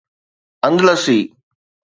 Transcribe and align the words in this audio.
اندلسي 0.67 1.19